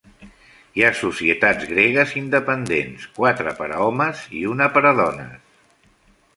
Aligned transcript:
Hi 0.79 0.83
ha 0.87 0.93
societats 0.99 1.67
gregues 1.73 2.15
independents, 2.23 3.05
quatre 3.21 3.55
per 3.63 3.69
a 3.69 3.79
homes 3.89 4.27
i 4.43 4.45
una 4.57 4.73
per 4.79 4.87
a 4.95 4.99
dones. 5.05 5.49